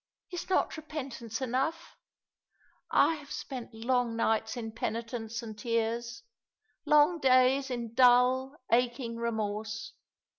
Is 0.31 0.49
not 0.49 0.77
repentance 0.77 1.41
enough? 1.43 1.95
I 2.89 3.13
have 3.17 3.31
spent 3.31 3.71
long 3.71 4.15
nights 4.15 4.57
in 4.57 4.71
penitence 4.71 5.43
and 5.43 5.55
tears, 5.55 6.23
long 6.87 7.19
days 7.19 7.69
in 7.69 7.93
dull 7.93 8.55
aching 8.71 9.17
remorse. 9.17 9.93